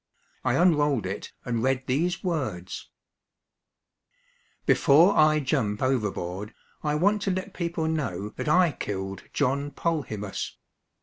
[0.43, 2.89] I unrolled it, and read these words:
[4.65, 10.57] Before I jump overboard, I want to let people know that I killed John Polhemus.